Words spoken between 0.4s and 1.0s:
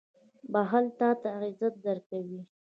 •بښل